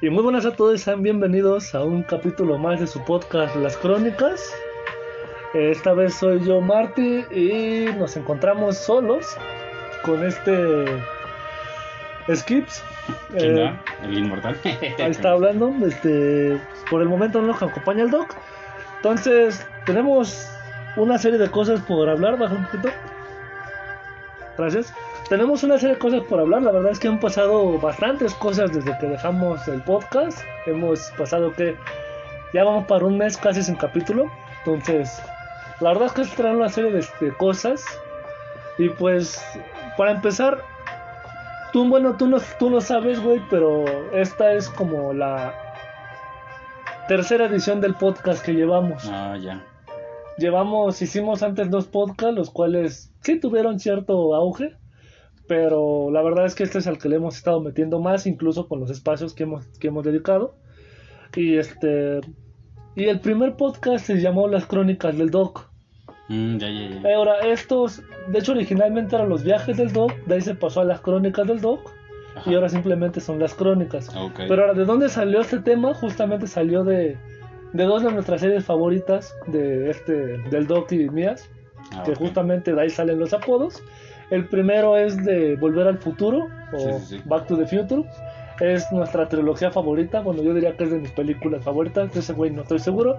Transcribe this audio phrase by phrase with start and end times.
[0.00, 3.76] Y muy buenas a todos, sean bienvenidos a un capítulo más de su podcast Las
[3.76, 4.52] Crónicas.
[5.52, 9.26] Esta vez soy yo, Marty, y nos encontramos solos
[10.02, 10.84] con este
[12.34, 12.82] Skips.
[13.36, 13.82] ¿Quién Eh, da?
[14.04, 14.56] El inmortal.
[14.64, 15.74] Ahí está hablando.
[15.86, 16.58] Este,
[16.88, 18.34] por el momento no nos acompaña el Doc.
[18.96, 20.48] Entonces, tenemos
[20.96, 22.38] una serie de cosas por hablar.
[22.38, 22.88] Baja un poquito.
[24.56, 24.94] Gracias.
[25.30, 26.62] Tenemos una serie de cosas por hablar.
[26.62, 30.38] La verdad es que han pasado bastantes cosas desde que dejamos el podcast.
[30.66, 31.74] Hemos pasado que
[32.52, 34.30] ya vamos para un mes casi sin capítulo.
[34.58, 35.22] Entonces,
[35.80, 37.82] la verdad es que se traen una serie de, de cosas.
[38.76, 39.42] Y pues,
[39.96, 40.62] para empezar,
[41.72, 45.54] Tú, bueno, tú no, tú no sabes, güey, pero esta es como la
[47.06, 49.08] tercera edición del podcast que llevamos.
[49.08, 49.64] Ah, ya.
[50.36, 54.76] Llevamos, hicimos antes dos podcasts, los cuales sí tuvieron cierto auge,
[55.50, 58.68] pero la verdad es que este es al que le hemos estado metiendo más, incluso
[58.68, 60.54] con los espacios que hemos, que hemos dedicado.
[61.34, 62.20] Y este,
[62.94, 65.68] y el primer podcast se llamó Las Crónicas del Doc.
[66.28, 67.16] Mm, ya, ya, ya.
[67.16, 70.84] Ahora, estos, de hecho, originalmente eran los viajes del Doc, de ahí se pasó a
[70.84, 71.80] las crónicas del Doc,
[72.36, 72.48] Ajá.
[72.48, 74.08] y ahora simplemente son las crónicas.
[74.16, 74.42] Ok.
[74.46, 75.94] Pero ahora, ¿de dónde salió este tema?
[75.94, 77.16] Justamente salió de,
[77.72, 80.12] de dos de nuestras series favoritas, de este,
[80.48, 81.50] del Doc y mías,
[81.92, 82.18] Ah, que ok.
[82.18, 83.82] justamente de ahí salen los apodos.
[84.30, 87.22] El primero es de Volver al Futuro, o Sí, sí.
[87.24, 88.04] Back to the Future.
[88.60, 92.50] Es nuestra trilogía favorita, bueno, yo diría que es de mis películas favoritas, ese güey
[92.50, 93.18] no estoy seguro.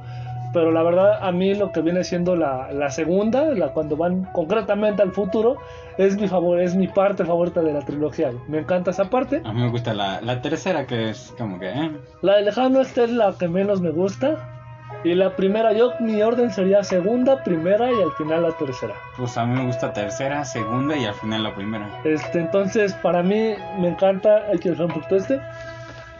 [0.53, 4.25] Pero la verdad, a mí lo que viene siendo la, la segunda, la cuando van
[4.33, 5.55] concretamente al futuro,
[5.97, 8.31] es mi favor, es mi parte favorita de la trilogía.
[8.49, 9.41] Me encanta esa parte.
[9.45, 11.69] A mí me gusta la, la tercera, que es como que.
[11.69, 14.60] eh, La de Lejano esta es la que menos me gusta.
[15.03, 18.93] Y la primera, yo mi orden sería segunda, primera y al final la tercera.
[19.17, 22.01] Pues a mí me gusta tercera, segunda y al final la primera.
[22.03, 24.43] Este, entonces, para mí me encanta.
[24.51, 25.41] Hay que dejar un poquito este.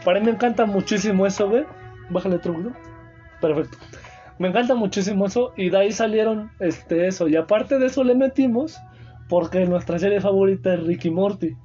[0.04, 1.64] Para mí me encanta muchísimo eso, güey.
[2.10, 2.74] Bájale otro, güey.
[3.40, 3.78] Perfecto.
[4.38, 5.52] Me encanta muchísimo eso.
[5.56, 7.28] Y de ahí salieron este, eso.
[7.28, 8.76] Y aparte de eso le metimos.
[9.28, 11.56] Porque nuestra serie favorita es Ricky Morty.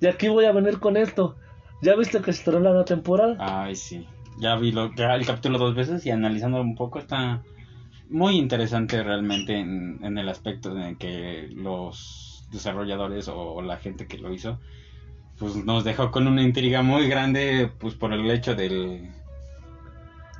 [0.00, 1.36] Y aquí voy a venir con esto.
[1.82, 3.36] ¿Ya viste que se estrenó la nueva temporada?
[3.38, 4.06] Ay, sí.
[4.38, 7.42] Ya vi lo, ya el capítulo dos veces y analizándolo un poco está
[8.08, 14.06] muy interesante realmente en, en el aspecto de que los desarrolladores o, o la gente
[14.06, 14.58] que lo hizo
[15.38, 19.10] pues nos dejó con una intriga muy grande pues por el hecho del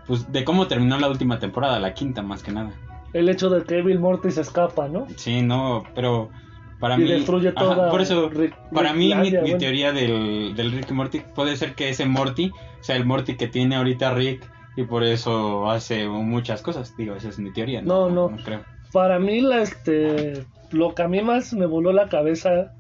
[0.06, 2.72] pues de cómo terminó la última temporada, la quinta más que nada.
[3.12, 5.06] El hecho de que Bill Morty se escapa, ¿no?
[5.16, 6.30] Sí, no, pero
[6.78, 10.72] para Y mí destruye ajá, toda por eso Rick- para mí mi, teoría del, del
[10.72, 12.50] Rick y Morty puede ser que ese Morty
[12.81, 16.94] sea el Morty que tiene ahorita Rick y por eso hace muchas cosas.
[16.97, 17.81] Digo, esa es mi teoría.
[17.82, 18.37] No, No, no.
[18.44, 18.62] creo.
[18.92, 22.72] Para mí, la, este, lo que a mí más me voló la cabeza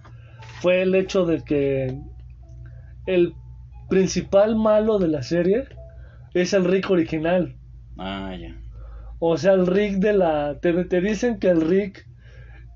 [0.60, 1.98] fue el hecho de que
[3.06, 3.34] el
[3.88, 5.64] principal malo de la serie
[6.34, 7.56] es el Rick original.
[7.96, 8.54] Ah, ya.
[9.18, 10.58] O sea, el Rick de la...
[10.60, 12.06] Te, te dicen que el Rick,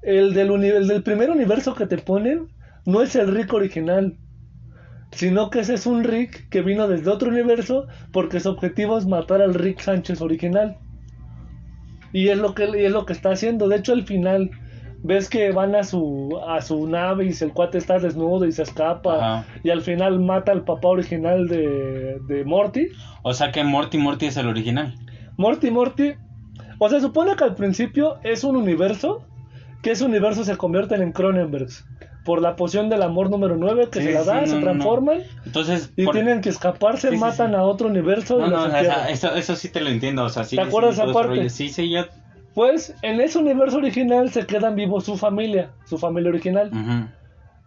[0.02, 2.48] el del, el del primer universo que te ponen,
[2.86, 4.16] no es el Rick original.
[5.12, 9.06] Sino que ese es un Rick que vino desde otro universo porque su objetivo es
[9.06, 10.76] matar al Rick Sánchez original.
[12.12, 13.68] Y es lo que, y es lo que está haciendo.
[13.68, 14.50] De hecho, al final,
[15.02, 18.62] ves que van a su, a su nave y el cuate está desnudo y se
[18.62, 19.16] escapa.
[19.16, 19.46] Ajá.
[19.64, 22.88] Y al final mata al papá original de, de Morty.
[23.22, 24.94] O sea que Morty Morty es el original.
[25.36, 26.14] Morty Morty.
[26.78, 29.24] O sea, supone que al principio es un universo.
[29.82, 31.86] Que ese universo se convierten en Cronenbergs.
[32.24, 34.54] Por la poción del amor número 9 que Sí, se la sí, da, no, se
[34.56, 34.60] no.
[34.60, 35.20] transforman.
[35.46, 39.08] Entonces, Y por- tienen que escaparse, Sí, matan a otro universo no, no, o sea,
[39.08, 40.24] eso, eso sí te lo entiendo.
[40.24, 41.00] O sea, ¿Te acuerdas.
[41.52, 42.02] Sí, sí, yo.
[42.54, 46.70] Pues en ese universo original se quedan vivos su familia, su familia original.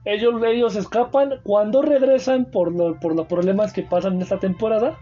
[0.05, 1.35] Ellos, ellos escapan.
[1.43, 4.97] Cuando regresan por, lo- por los problemas que pasan en esta temporada,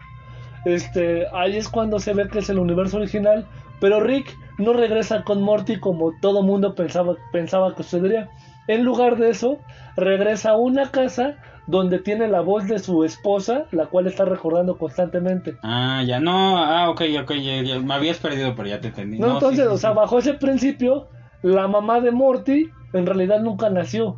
[0.64, 3.46] este, ahí es cuando se ve que es el universo original.
[3.82, 8.30] Pero Rick no regresa con Morty como todo mundo pensaba, pensaba que sucedería.
[8.68, 9.58] En lugar de eso,
[9.98, 11.36] regresa a una casa
[11.68, 15.56] donde tiene la voz de su esposa, la cual está recordando constantemente.
[15.64, 16.58] Ah, ya no.
[16.58, 17.32] Ah, ok, ok.
[17.34, 19.18] Ya, ya, me habías perdido, pero ya te entendí.
[19.18, 19.96] No, entonces, sí, o sea, sí.
[19.96, 21.10] bajo ese principio,
[21.42, 24.16] la mamá de Morty en realidad nunca nació.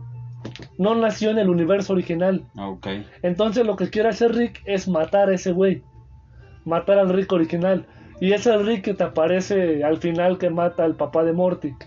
[0.77, 2.45] No nació en el universo original.
[2.57, 2.87] Ok.
[3.21, 5.83] Entonces lo que quiere hacer Rick es matar a ese güey.
[6.65, 7.87] Matar al Rick original.
[8.23, 11.77] Y es el Rick que te aparece al final que mata al papá de Morty.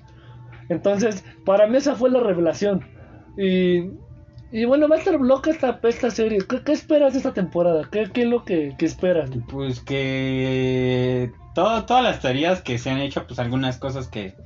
[0.69, 2.87] Entonces, para mí esa fue la revelación.
[3.37, 3.93] Y,
[4.51, 6.47] y bueno, estar loca esta, esta serie.
[6.49, 7.89] ¿Qué, qué esperas de esta temporada?
[7.91, 9.31] ¿Qué, qué es lo que, que esperas?
[9.49, 14.39] Pues que todo, todas las teorías que se han hecho, pues algunas cosas que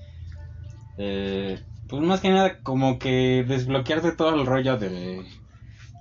[0.96, 1.58] eh,
[1.88, 5.26] Pues más que nada, como que desbloquearte todo el rollo de.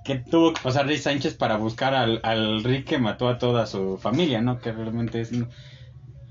[0.04, 3.66] Que tuvo que pasar Rick Sánchez para buscar al, al Rick que mató a toda
[3.66, 4.60] su familia, ¿no?
[4.60, 5.32] Que realmente es.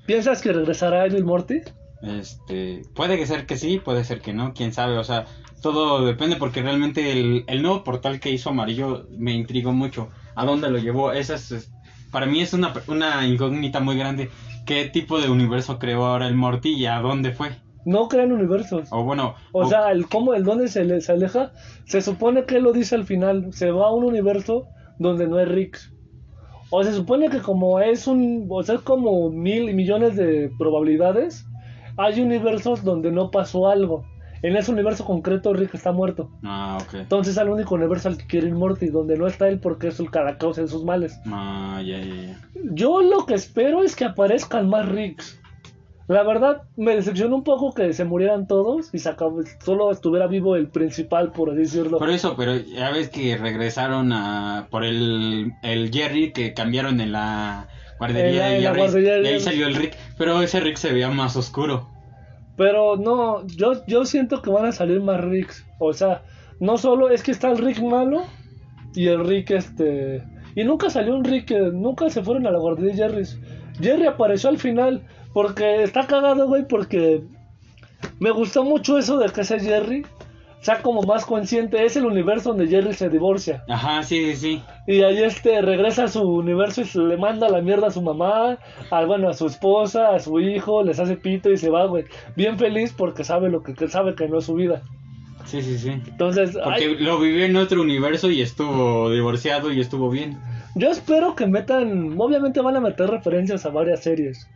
[0.10, 1.62] ¿Piensas que regresará Evil Morty?
[2.02, 2.82] Este.
[2.96, 5.28] Puede que ser que sí, puede ser que no, quién sabe, o sea.
[5.62, 10.10] Todo depende porque realmente el, el nuevo portal que hizo Amarillo me intrigó mucho.
[10.34, 11.12] ¿A dónde lo llevó?
[11.12, 11.72] Esa es, es-
[12.12, 14.32] para mí es una, una incógnita muy grande.
[14.66, 17.52] ¿Qué tipo de universo creó ahora el Morty y a dónde fue?
[17.86, 18.88] No crean universos.
[18.92, 21.52] O bueno, O sea, el cómo, el dónde se, le, se aleja,
[21.86, 25.38] se supone que él lo dice al final, se va a un universo donde no
[25.38, 25.94] hay Ricks.
[26.72, 30.52] O se supone que como es un, o sea, es como mil y millones de
[30.58, 31.46] probabilidades,
[31.98, 34.06] hay universos donde no pasó algo.
[34.42, 36.30] En ese universo concreto Rick está muerto.
[36.44, 36.94] Ah, ok.
[36.94, 39.90] Entonces es el único universo al que quiere ir Morty, donde no está él porque
[39.90, 41.20] es el la causa de sus males.
[41.26, 42.40] Ah, ya, ya, ya.
[42.72, 45.40] Yo lo que espero es que aparezcan más Ricks.
[46.10, 50.26] La verdad, me decepcionó un poco que se murieran todos y se acabó- solo estuviera
[50.26, 52.00] vivo el principal, por así decirlo.
[52.00, 57.12] Por eso, pero ya ves que regresaron a por el, el Jerry que cambiaron en
[57.12, 57.68] la
[58.00, 58.82] guardería En la- de en la Jerry.
[58.82, 59.40] guardería de y ahí Jerry.
[59.44, 61.88] salió el Rick, pero ese Rick se veía más oscuro.
[62.58, 65.64] Pero no, yo, yo siento que van a salir más Ricks.
[65.80, 66.24] O sea,
[66.60, 68.24] no solo es que está el Rick malo
[68.96, 70.24] y el Rick este...
[70.56, 73.24] Y nunca salió un Rick, nunca se fueron a la guardería de Jerry.
[73.80, 75.04] Jerry apareció al final
[75.34, 77.22] porque está cagado, güey, porque
[78.20, 80.06] me gustó mucho eso de que ese Jerry
[80.62, 81.86] sea como más consciente.
[81.86, 83.64] Es el universo donde Jerry se divorcia.
[83.70, 84.64] Ajá, sí, sí, sí.
[84.88, 88.02] Y ahí este regresa a su universo y se le manda la mierda a su
[88.02, 88.58] mamá,
[88.92, 92.06] a, bueno, a su esposa, a su hijo, les hace pito y se va, güey.
[92.36, 94.82] Bien feliz porque sabe lo que, que sabe que no es su vida.
[95.46, 95.90] Sí, sí, sí.
[95.90, 100.38] Entonces, Porque ay, lo vivió en otro universo y estuvo divorciado y estuvo bien.
[100.76, 104.48] yo espero que metan, obviamente van a meter referencias a varias series.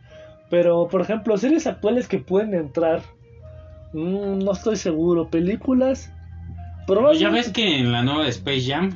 [0.50, 3.02] Pero, por ejemplo, series actuales que pueden entrar,
[3.92, 5.28] mm, no estoy seguro.
[5.28, 6.12] Películas,
[6.86, 7.22] probablemente.
[7.22, 8.90] ya ves que en la nueva Space Jam,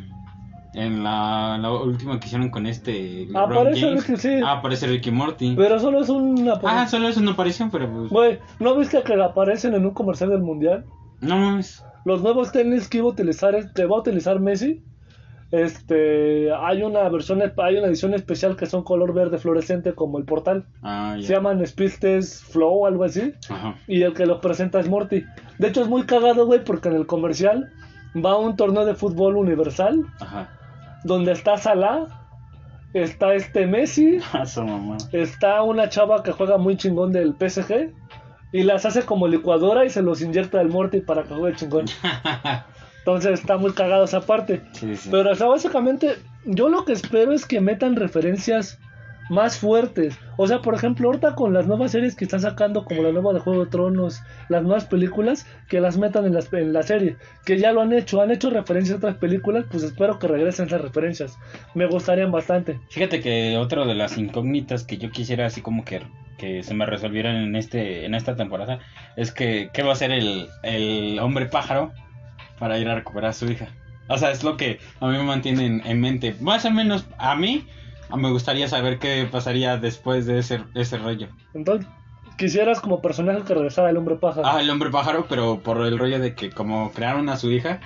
[0.75, 4.41] en la, la última que hicieron con este Aparece James, Ricky, sí.
[4.45, 5.55] ah, aparece Ricky Morty.
[5.57, 6.61] Pero solo es una.
[6.65, 8.11] Ah, solo es una aparición, pero pues...
[8.11, 10.85] Güey, ¿no viste que aparecen en un comercial del mundial?
[11.21, 11.85] No mames.
[12.05, 14.83] los nuevos tenis que iba a utilizar que va a utilizar Messi
[15.51, 20.25] este hay una versión hay una edición especial que son color verde fluorescente como el
[20.25, 21.27] portal Ah, ya.
[21.27, 23.77] se llaman Speedtest Flow algo así Ajá.
[23.87, 25.25] y el que los presenta es Morty
[25.59, 27.73] de hecho es muy cagado güey porque en el comercial
[28.17, 30.51] va a un torneo de fútbol universal Ajá.
[31.05, 32.07] donde está Salah
[32.93, 34.99] está este Messi A su mamá.
[35.13, 37.93] está una chava que juega muy chingón del PSG
[38.53, 41.87] y las hace como licuadora y se los inyecta al Morty para que juegue chingón
[43.09, 45.09] entonces está muy cagado esa parte sí, sí.
[45.11, 48.79] Pero o sea, básicamente, yo lo que espero es que metan referencias
[49.31, 50.19] más fuertes.
[50.37, 53.33] O sea, por ejemplo, ahorita con las nuevas series que están sacando, como la nueva
[53.33, 57.17] de Juego de Tronos, las nuevas películas, que las metan en, las, en la serie.
[57.45, 60.67] Que ya lo han hecho, han hecho referencias a otras películas, pues espero que regresen
[60.67, 61.39] esas referencias.
[61.75, 62.79] Me gustarían bastante.
[62.91, 66.03] Fíjate que otra de las incógnitas que yo quisiera así como que,
[66.39, 68.81] que se me resolvieran en este en esta temporada
[69.17, 71.93] es que qué va a hacer el, el hombre pájaro
[72.59, 73.69] para ir a recuperar a su hija.
[74.09, 76.35] O sea, es lo que a mí me mantiene en, en mente.
[76.41, 77.67] Más o menos a mí
[78.17, 81.29] me gustaría saber qué pasaría después de ese, ese rollo.
[81.53, 81.87] Entonces,
[82.39, 84.47] quisieras como personaje que regresara el hombre pájaro.
[84.47, 87.81] Ah, el hombre pájaro, pero por el rollo de que como crearon a su hija,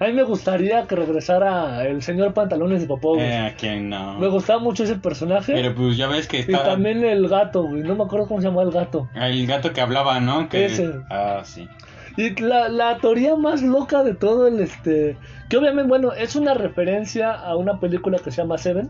[0.00, 3.14] A mí me gustaría que regresara el señor Pantalones de Popó.
[3.14, 3.24] güey.
[3.30, 4.18] eh, que no.
[4.18, 5.52] Me gustaba mucho ese personaje.
[5.52, 7.82] Pero pues ya ves que y está también el gato, güey.
[7.82, 9.08] No me acuerdo cómo se llamaba el gato.
[9.14, 10.48] el gato que hablaba, ¿no?
[10.48, 10.64] Que...
[10.64, 10.90] Ese.
[11.10, 11.68] Ah, sí.
[12.16, 15.16] Y la, la teoría más loca de todo el este.
[15.48, 18.88] Que obviamente, bueno, es una referencia a una película que se llama Seven.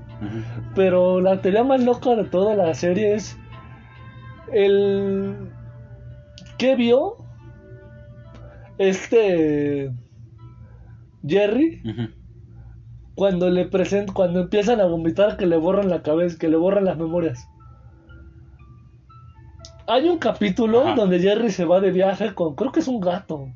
[0.74, 3.38] Pero la teoría más loca de toda la serie es.
[4.52, 5.50] El.
[6.58, 7.16] ¿Qué vio?
[8.78, 9.90] Este.
[11.26, 11.82] Jerry.
[13.14, 16.84] Cuando le present, cuando empiezan a vomitar que le borran la cabeza, que le borran
[16.84, 17.48] las memorias.
[19.86, 20.94] Hay un capítulo Ajá.
[20.94, 23.48] donde Jerry se va de viaje con, creo que es un gato.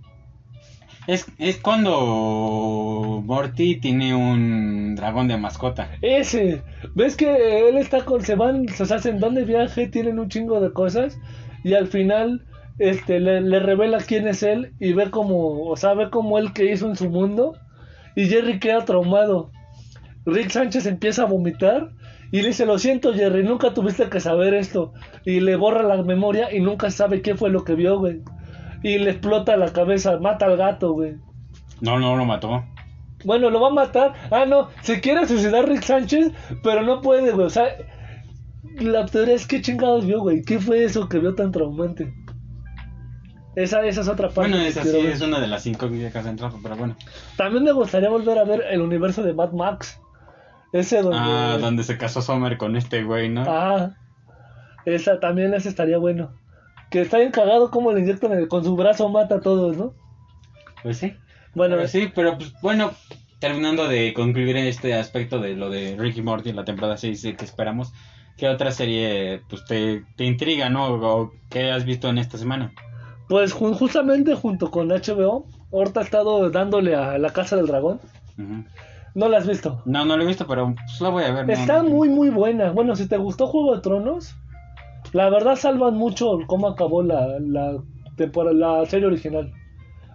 [1.07, 5.91] Es, es cuando Morty tiene un dragón de mascota.
[6.03, 6.63] Ese,
[6.95, 10.61] ves que él está con, se van, se hacen van de viaje, tienen un chingo
[10.61, 11.19] de cosas
[11.65, 12.45] y al final
[12.79, 16.53] este le, le revela quién es él y ve como, o sea, ve como él
[16.53, 17.55] que hizo en su mundo
[18.15, 19.51] y Jerry queda traumado.
[20.27, 21.91] Rick Sánchez empieza a vomitar
[22.31, 24.93] y le dice, lo siento Jerry, nunca tuviste que saber esto
[25.25, 28.23] y le borra la memoria y nunca sabe qué fue lo que vio, güey.
[28.83, 31.17] Y le explota la cabeza, mata al gato, güey.
[31.81, 32.65] No, no lo mató.
[33.25, 34.13] Bueno, lo va a matar.
[34.31, 36.33] Ah, no, se quiere suicidar Rick Sánchez,
[36.63, 37.47] pero no puede, güey.
[37.47, 37.77] O sea,
[38.79, 40.43] la teoría es que chingados vio, güey.
[40.43, 42.13] ¿Qué fue eso que vio tan traumante?
[43.57, 44.51] Esa, esa es otra parte.
[44.51, 45.07] Bueno, esa sí ver.
[45.07, 46.97] es una de las cinco que has entrado, pero bueno.
[47.37, 50.01] También me gustaría volver a ver el universo de Mad Max.
[50.73, 51.19] Ese donde.
[51.21, 53.45] Ah, donde se casó Sommer con este güey, ¿no?
[53.47, 53.91] Ah,
[54.85, 56.31] esa también ese estaría bueno.
[56.91, 59.93] Que está bien cagado como le inyectan el- con su brazo mata a todos, ¿no?
[60.83, 61.15] Pues sí.
[61.55, 62.93] Bueno, Pero sí, pero pues bueno,
[63.41, 67.93] terminando de concluir este aspecto de lo de Ricky Morty, la temporada 6 que esperamos,
[68.37, 70.87] ¿qué otra serie pues te, te intriga, no?
[70.95, 72.73] O qué has visto en esta semana?
[73.29, 78.01] pues ju- justamente junto con HBO, ahorita ha estado dándole a La Casa del Dragón.
[78.39, 78.65] Ujú.
[79.19, 79.83] ¿No la has visto?
[79.85, 81.45] No, no lo he visto, pero pues la voy a ver.
[81.45, 81.53] ¿no?
[81.53, 82.71] Está muy, muy buena.
[82.71, 84.37] Bueno, si te gustó Juego de Tronos,
[85.13, 87.83] la verdad salvan mucho cómo acabó la, la,
[88.15, 89.53] temporada, la serie original.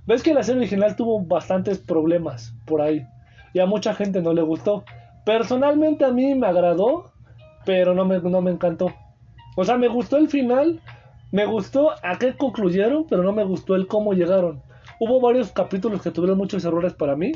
[0.07, 3.05] Ves que la serie original tuvo bastantes problemas por ahí.
[3.53, 4.86] Y a mucha gente no le gustó.
[5.25, 7.12] Personalmente a mí me agradó,
[7.65, 8.93] pero no me, no me encantó.
[9.57, 10.79] O sea, me gustó el final,
[11.33, 14.62] me gustó a qué concluyeron, pero no me gustó el cómo llegaron.
[15.01, 17.33] Hubo varios capítulos que tuvieron muchos errores para mí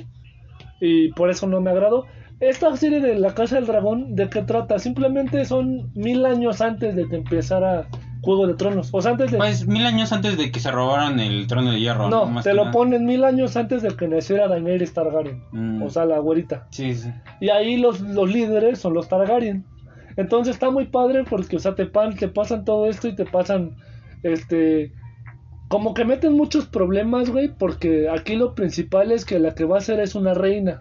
[0.79, 2.05] y por eso no me agradó.
[2.39, 4.77] Esta serie de La Casa del Dragón, ¿de qué trata?
[4.77, 7.87] Simplemente son mil años antes de que empezara
[8.21, 8.89] Juego de Tronos.
[8.91, 9.37] O sea, antes de...
[9.37, 12.09] Pues mil años antes de que se robaran el trono de hierro.
[12.09, 12.73] no, Más te lo nada.
[12.73, 15.41] ponen mil años antes de que naciera Daenerys Targaryen.
[15.51, 15.81] Mm.
[15.81, 16.67] O sea, la güerita.
[16.69, 17.09] Sí, sí.
[17.39, 19.65] Y ahí los, los líderes son los Targaryen.
[20.15, 23.25] Entonces está muy padre porque, o sea, te, pan, te pasan todo esto y te
[23.25, 23.77] pasan,
[24.23, 24.91] este,
[25.67, 29.77] como que meten muchos problemas, güey, porque aquí lo principal es que la que va
[29.77, 30.79] a ser es una reina.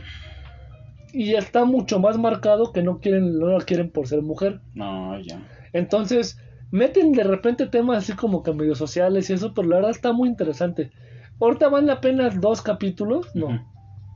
[1.13, 4.61] Y está mucho más marcado que no quieren, no la quieren por ser mujer.
[4.75, 5.41] No, ya.
[5.73, 6.39] Entonces,
[6.71, 10.13] meten de repente temas así como que medio sociales y eso, pero la verdad está
[10.13, 10.93] muy interesante.
[11.41, 13.67] Ahorita van apenas dos capítulos, no.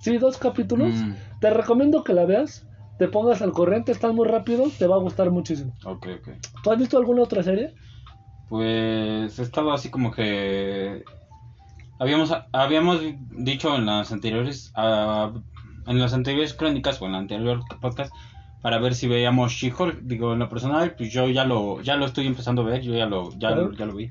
[0.00, 0.94] Sí, dos capítulos.
[0.94, 2.66] Mm, Te recomiendo que la veas,
[2.98, 5.74] te pongas al corriente, están muy rápidos, te va a gustar muchísimo.
[5.84, 6.28] ok, ok.
[6.62, 7.74] ¿Tú has visto alguna otra serie?
[8.50, 11.04] Pues he estado así como que
[12.00, 15.32] habíamos habíamos dicho en las anteriores ah,
[15.86, 18.12] en las anteriores crónicas o en el anterior podcast
[18.60, 20.00] para ver si veíamos She-Hulk.
[20.02, 22.92] Digo, en lo personal, pues yo ya lo ya lo estoy empezando a ver, yo
[22.92, 24.10] ya lo ya, lo, ya lo vi.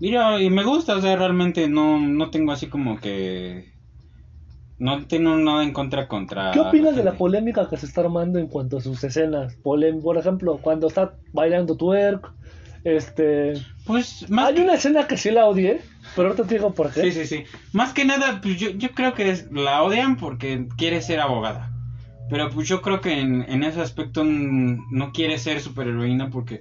[0.00, 3.70] Mira, y me gusta, o sea, realmente no no tengo así como que
[4.78, 8.38] no tengo nada en contra contra ¿Qué opinas de la polémica que se está armando
[8.38, 9.56] en cuanto a sus escenas?
[9.56, 9.84] Por
[10.16, 12.32] ejemplo, cuando está bailando twerk,
[12.84, 13.54] este...
[13.86, 15.80] Pues más Hay que- una escena que sí la odié,
[16.14, 17.02] pero ahorita te digo por qué.
[17.02, 17.44] Sí, sí, sí.
[17.72, 21.70] Más que nada, pues yo, yo creo que es- la odian porque quiere ser abogada.
[22.30, 26.60] Pero pues yo creo que en, en ese aspecto no quiere ser superheroína porque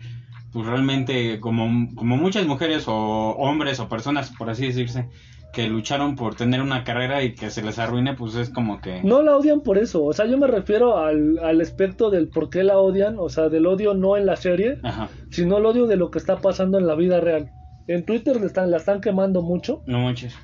[0.54, 2.94] pues realmente como, como muchas mujeres o
[3.38, 5.10] hombres o personas, por así decirse,
[5.54, 9.02] que lucharon por tener una carrera y que se les arruine, pues es como que...
[9.04, 12.50] No la odian por eso, o sea, yo me refiero al, al aspecto del por
[12.50, 15.88] qué la odian, o sea, del odio no en la serie, Ajá, sino el odio
[15.88, 17.50] de lo que está pasando en la vida real.
[17.88, 19.82] En Twitter le están, la están quemando mucho.
[19.88, 20.36] no manches.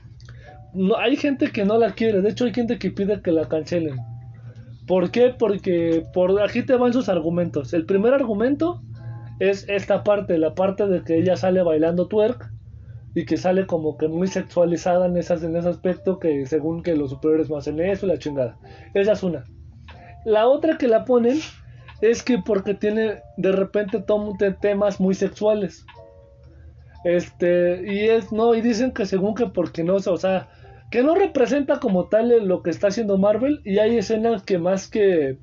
[0.74, 3.48] No, hay gente que no la quiere, de hecho hay gente que pide que la
[3.48, 3.98] cancelen.
[4.88, 5.34] ¿Por qué?
[5.38, 7.74] Porque por aquí te van sus argumentos.
[7.74, 8.82] El primer argumento
[9.40, 12.53] es esta parte, la parte de que ella sale bailando twerk
[13.16, 16.96] y que sale como que muy sexualizada en, esas, en ese aspecto que según que
[16.96, 18.58] los superiores no hacen eso la chingada.
[18.94, 19.46] Esa es una.
[20.26, 21.40] La otra que la ponen
[22.02, 24.04] es que porque tiene de repente
[24.60, 25.86] temas muy sexuales.
[27.04, 30.50] Este, y es, no, y dicen que según que porque no, o sea,
[30.90, 34.88] que no representa como tal lo que está haciendo Marvel, y hay escenas que más
[34.88, 35.38] que,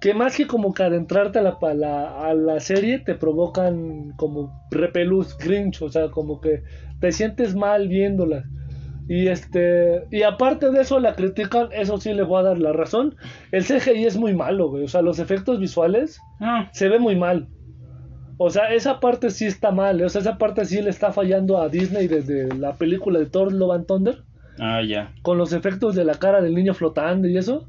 [0.00, 4.12] que más que como que adentrarte a la, a la, a la serie, te provocan
[4.16, 6.62] como repelús, grinch, o sea, como que
[7.00, 8.44] te sientes mal viéndola.
[9.08, 12.72] Y este, y aparte de eso la critican, eso sí le voy a dar la
[12.72, 13.16] razón.
[13.52, 14.84] El CGI es muy malo, güey.
[14.84, 17.48] O sea, los efectos visuales Ah, se ve muy mal.
[18.36, 20.00] O sea, esa parte sí está mal.
[20.02, 23.50] O sea, esa parte sí le está fallando a Disney desde la película de Thor
[23.52, 24.22] Love and Thunder.
[24.60, 25.12] ah, ya.
[25.22, 27.66] Con los efectos de la cara del niño flotando y eso.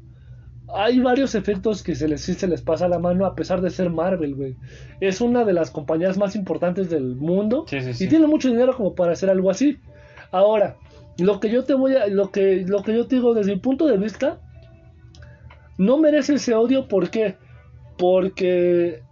[0.74, 3.70] Hay varios efectos que se les, sí se les pasa la mano a pesar de
[3.70, 4.56] ser Marvel, güey.
[5.00, 7.64] Es una de las compañías más importantes del mundo.
[7.68, 8.04] Sí, sí, sí.
[8.04, 9.78] Y tiene mucho dinero como para hacer algo así.
[10.30, 10.76] Ahora,
[11.18, 13.60] lo que yo te voy a, lo que, lo que yo te digo desde mi
[13.60, 14.40] punto de vista,
[15.78, 17.36] no merece ese odio, ¿por qué?
[17.98, 19.02] Porque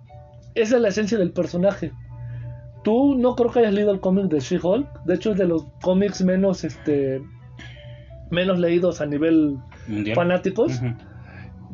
[0.55, 1.93] esa es la esencia del personaje.
[2.85, 5.65] Tú no creo que hayas leído el cómic de She-Hulk, de hecho es de los
[5.83, 7.21] cómics menos, este,
[8.31, 10.15] menos leídos a nivel Mundial.
[10.15, 10.77] fanáticos.
[10.77, 10.95] Ujú.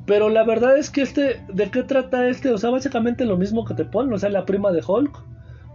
[0.07, 2.53] Pero la verdad es que este, ¿de qué trata este?
[2.53, 5.17] O sea, básicamente lo mismo que te ponen, o sea, la prima de Hulk.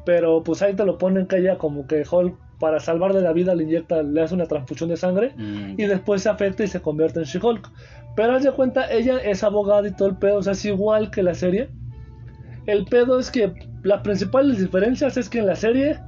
[0.06, 3.56] Pero pues ahí te lo ponen que ella como que Hulk para salvarle la vida
[3.56, 6.82] le inyecta, le hace una transfusión de sangre Mm, y después se afecta y se
[6.82, 7.72] convierte en She-Hulk.
[8.16, 11.10] Pero haz de cuenta, ella es abogada y todo el pedo, o sea, es igual
[11.10, 11.70] que la serie.
[12.66, 16.00] El pedo es que las principales diferencias es que en la serie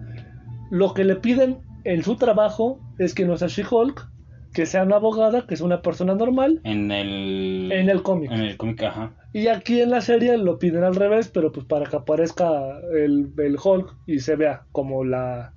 [0.69, 4.07] lo que le piden en su trabajo es que no sea She-Hulk,
[4.53, 6.59] que sea una abogada, que es una persona normal.
[6.63, 7.71] En el.
[7.71, 8.31] En el cómic.
[8.31, 9.13] En el cómic, ajá.
[9.33, 12.49] Y aquí en la serie lo piden al revés, pero pues para que aparezca
[12.93, 15.53] el, el Hulk y se vea como la.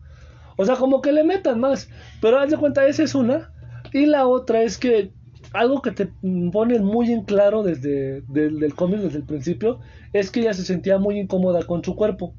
[0.56, 1.90] O sea, como que le metan más.
[2.20, 3.50] Pero haz de cuenta, esa es una.
[3.92, 5.10] Y la otra es que
[5.52, 6.08] algo que te
[6.52, 9.80] ponen muy en claro desde el cómic, desde el principio,
[10.12, 12.34] es que ella se sentía muy incómoda con su cuerpo.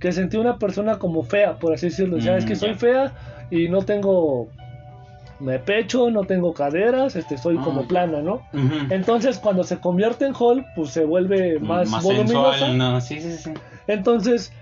[0.00, 2.16] Que sentía una persona como fea, por así decirlo.
[2.16, 3.14] O sea, es que Mm, soy fea
[3.50, 4.48] y no tengo
[5.42, 7.88] me pecho, no tengo caderas, este, soy Ah, como ya.
[7.88, 8.42] plana, ¿no?
[8.90, 12.50] Entonces, cuando se convierte en Hulk, pues se vuelve más, Más voluminosa.
[12.58, 13.00] sensual, ¿no?
[13.00, 13.52] Sí, sí, sí.
[13.88, 14.52] Entonces,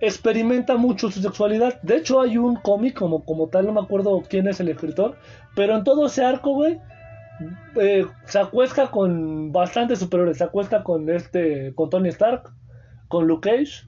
[0.00, 1.80] experimenta mucho su sexualidad.
[1.82, 5.16] De hecho, hay un cómic como, como tal, no me acuerdo quién es el escritor,
[5.54, 6.78] pero en todo ese arco, güey,
[7.76, 10.38] eh, se acuesta con bastantes superiores.
[10.38, 12.50] Se acuesta con este, con Tony Stark,
[13.08, 13.86] con Luke Cage,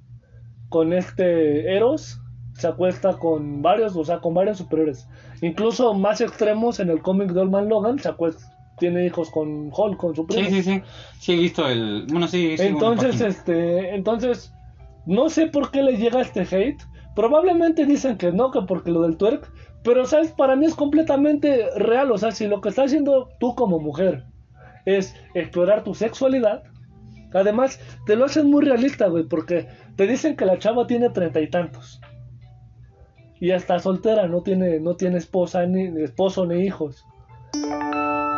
[0.69, 2.19] con este Eros,
[2.55, 5.09] se acuesta con varios, o sea, con varios superiores.
[5.41, 8.45] Incluso más extremos en el cómic de Old Man Logan, se acuesta,
[8.79, 10.49] tiene hijos con Hulk, con su primo.
[10.49, 10.83] Sí, sí, sí.
[11.19, 12.07] Sí, he visto el.
[12.11, 12.65] Bueno, sí, sí.
[12.65, 14.53] Entonces, este, entonces,
[15.07, 16.83] no sé por qué le llega este hate.
[17.15, 19.51] Probablemente dicen que no, que porque lo del twerk.
[19.85, 20.31] Pero, ¿sabes?
[20.31, 22.13] Para mí es completamente real.
[22.13, 24.25] O sea, si lo que estás haciendo tú como mujer
[24.85, 26.63] es explorar tu sexualidad,
[27.35, 31.41] además te lo hacen muy realista, güey, porque te dicen que la chava tiene treinta
[31.41, 32.01] y tantos.
[33.43, 37.05] Y está soltera, no tiene, no tiene esposa, ni ni esposo, ni hijos.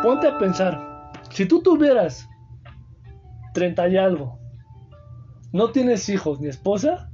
[0.01, 2.27] Ponte a pensar, si tú tuvieras
[3.53, 4.39] 30 y algo,
[5.53, 7.11] no tienes hijos ni esposa,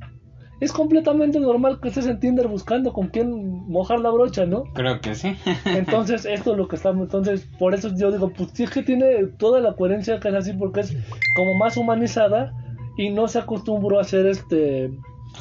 [0.62, 4.64] es completamente normal que estés en Tinder buscando con quién mojar la brocha, ¿no?
[4.74, 5.36] Creo que sí.
[5.66, 7.04] Entonces, esto es lo que estamos.
[7.04, 10.36] Entonces, por eso yo digo, pues sí es que tiene toda la coherencia que es
[10.36, 10.96] así, porque es
[11.36, 12.54] como más humanizada
[12.96, 14.90] y no se acostumbró a hacer este.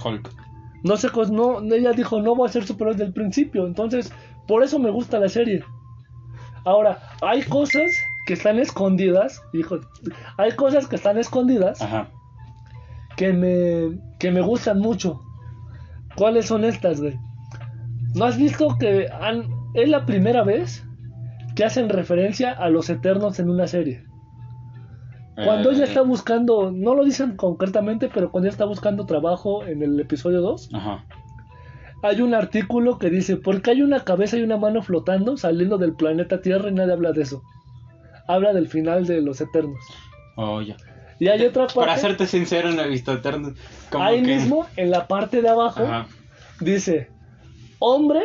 [0.05, 0.40] Hulk.
[0.83, 3.67] No acos- No, ella dijo, no voy a ser superior desde el principio.
[3.67, 4.13] Entonces,
[4.47, 5.63] por eso me gusta la serie.
[6.65, 7.91] Ahora, hay cosas
[8.27, 9.81] que están escondidas, hijo,
[10.37, 12.09] hay cosas que están escondidas Ajá.
[13.17, 15.21] que me, que me gustan mucho.
[16.17, 17.19] ¿Cuáles son estas, güey?
[18.15, 20.85] ¿No has visto que han, es la primera vez
[21.57, 24.05] que hacen referencia a los eternos en una serie?
[25.37, 29.65] Cuando Eh, ella está buscando, no lo dicen concretamente, pero cuando ella está buscando trabajo
[29.65, 31.05] en el episodio 2, Ajá.
[32.03, 35.79] hay un artículo que dice, ¿por qué hay una cabeza y una mano flotando saliendo
[35.79, 37.43] del planeta Tierra y nadie habla de eso?
[38.29, 39.79] Habla del final de los eternos.
[40.37, 40.77] Oh, ya.
[41.19, 43.53] Y hay otra parte, Para serte sincero, no he visto Eternos.
[43.91, 46.07] Como ahí que- mismo, en la parte de abajo, Ajá.
[46.61, 47.09] Dice,
[47.79, 48.21] hombre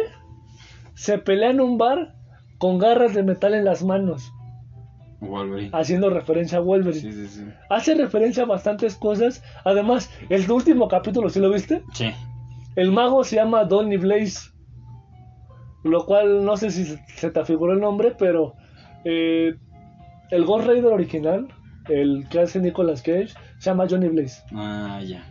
[0.94, 2.16] se pelea en un bar
[2.58, 4.32] con garras de metal en las manos,
[5.20, 5.70] Wolverine.
[5.74, 7.02] haciendo referencia a Wolverine.
[7.02, 7.46] Sí, sí, sí.
[7.70, 9.44] Hace referencia a bastantes cosas.
[9.64, 11.84] Además, el último capítulo, ¿sí lo viste?
[11.94, 12.12] Sí.
[12.76, 14.52] El mago se llama Donny Blaze.
[15.84, 18.56] Lo cual no sé si se- se te afiguró el nombre, pero
[19.04, 19.56] eh,
[20.32, 21.48] el Ghost Rider original,
[21.90, 24.42] el que hace Nicolas Cage, se llama Johnny Blaze.
[24.54, 25.24] Ah, ya.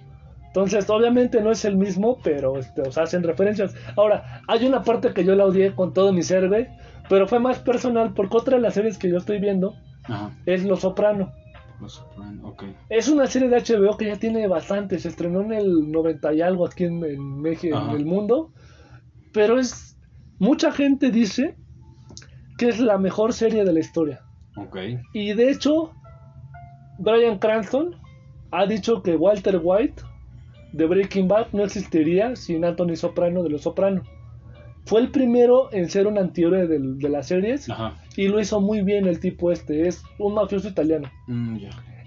[0.54, 3.74] Entonces, obviamente no es el mismo, pero este, o sea, hacen referencias.
[3.96, 6.68] Ahora, hay una parte que yo la odié con todo mi ser, güey,
[7.08, 10.30] pero fue más personal porque otra de las series que yo estoy viendo Ajá.
[10.46, 11.32] es Los Soprano.
[11.80, 12.66] Los Soprano, ok.
[12.88, 16.40] Es una serie de HBO que ya tiene bastante, se estrenó en el 90 y
[16.40, 18.52] algo aquí en, en México, en el mundo,
[19.32, 19.98] pero es
[20.38, 21.56] mucha gente dice
[22.58, 24.22] que es la mejor serie de la historia.
[24.56, 24.76] Ok.
[25.14, 25.90] Y de hecho,
[27.00, 27.96] Brian Cranston
[28.52, 30.13] ha dicho que Walter White
[30.76, 34.02] de Breaking Bad no existiría sin Anthony Soprano de Los Soprano.
[34.86, 37.94] Fue el primero en ser un antihéroe del- de, las series Ajá.
[38.16, 39.88] y lo hizo muy bien el tipo este.
[39.88, 41.08] Es un mafioso italiano.
[41.26, 41.58] Mm.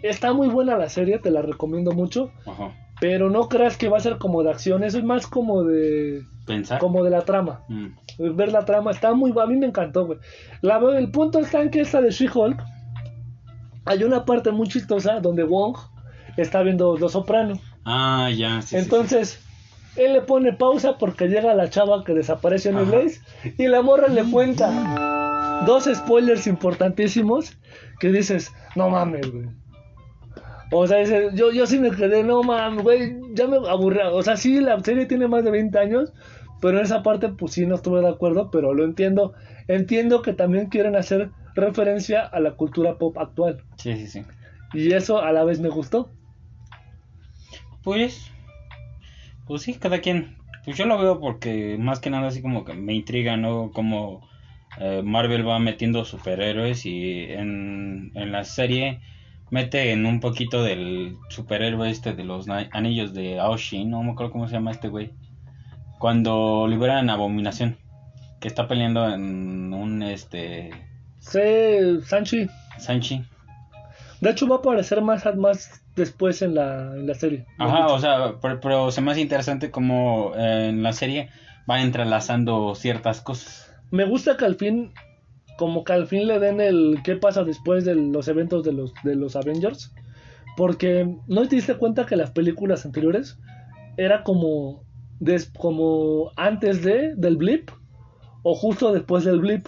[0.04, 2.32] Está muy buena la serie, te la recomiendo mucho.
[2.46, 2.76] Ajá.
[3.00, 6.24] Pero no creas que va a ser como de acción, eso es más como de
[6.46, 6.80] Pensar.
[6.80, 7.64] como de la trama.
[7.70, 8.36] Mm.
[8.36, 10.20] Ver la trama está muy a mí me encantó, güey.
[10.62, 12.60] La, el punto está en que esta de She-Hulk
[13.86, 15.78] hay una parte muy chistosa donde Wong
[16.38, 17.56] está viendo Los Soprano.
[17.90, 18.62] Ah, ya.
[18.62, 19.40] Sí, sí, Entonces,
[19.96, 22.98] él le pone pausa porque llega la chava que desaparece en el Ajá.
[22.98, 23.22] Blaze
[23.58, 27.58] y la morra le cuenta dos spoilers importantísimos
[28.00, 29.48] que dices, no mames, güey.
[30.72, 34.00] O sea, dice, yo, yo sí me quedé, no mames, güey, ya me aburrí.
[34.12, 36.12] O sea, sí, la serie tiene más de 20 años,
[36.60, 39.34] pero en esa parte, pues sí, no estuve de acuerdo, pero lo entiendo.
[39.70, 43.64] Entiendo que también quieren hacer referencia a la cultura pop actual.
[43.78, 44.26] Sí, sí, sí.
[44.74, 46.12] Y eso a la vez me gustó.
[47.88, 48.30] Pues,
[49.46, 50.36] pues sí, cada quien.
[50.66, 53.72] Pues yo lo veo porque más que nada así como que me intriga, ¿no?
[53.72, 54.28] Como
[54.78, 59.00] eh, Marvel va metiendo superhéroes y en, en la serie
[59.52, 64.34] mete en un poquito del superhéroe este de los anillos de Aoshin, no me acuerdo
[64.34, 65.14] cómo se llama este güey.
[65.98, 67.78] Cuando liberan Abominación,
[68.42, 70.72] que está peleando en un este
[71.20, 72.50] Sí, Sanchi.
[72.80, 73.24] Sanchi.
[74.20, 77.46] De hecho, va a aparecer más, más después en la, en la serie.
[77.58, 81.30] Ajá, o sea, pero, pero se me hace interesante como eh, en la serie
[81.70, 83.76] va entrelazando ciertas cosas.
[83.92, 84.94] Me gusta que al fin,
[85.58, 88.94] como que al fin le den el qué pasa después de los eventos de los,
[89.04, 89.94] de los Avengers.
[90.56, 93.38] Porque no te diste cuenta que las películas anteriores
[93.98, 94.84] era como,
[95.20, 97.70] des, como antes de, del blip
[98.44, 99.68] o justo después del blip.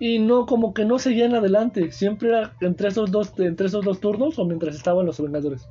[0.00, 1.90] Y no, como que no seguían adelante.
[1.90, 5.68] Siempre era entre esos dos, entre esos dos turnos o mientras estaban los Vengadores.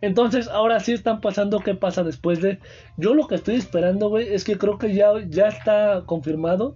[0.00, 2.58] Entonces, ahora sí están pasando qué pasa después de.
[2.96, 6.74] Yo lo que estoy esperando, güey, es que creo que ya, ya está confirmado.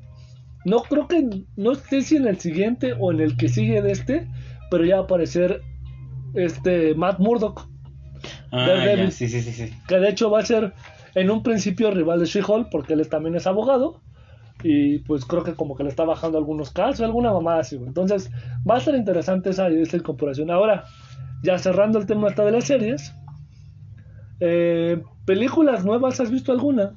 [0.66, 1.44] No creo que.
[1.56, 4.28] No sé si en el siguiente o en el que sigue de este.
[4.70, 5.62] Pero ya va a aparecer.
[6.34, 6.94] Este.
[6.94, 7.66] Matt Murdock.
[8.52, 9.06] Ah, Daredevil.
[9.06, 9.74] ya, sí, sí, sí, sí.
[9.88, 10.74] Que de hecho va a ser.
[11.14, 12.68] En un principio rival de She-Hulk.
[12.70, 14.02] Porque él también es abogado.
[14.62, 17.76] Y pues creo que como que le está bajando algunos casos, alguna mamada así.
[17.76, 18.30] Entonces,
[18.68, 20.50] va a ser interesante esa, esa incorporación.
[20.50, 20.84] Ahora,
[21.42, 23.14] ya cerrando el tema hasta de las series.
[24.40, 26.94] eh, ¿Películas nuevas has visto alguna?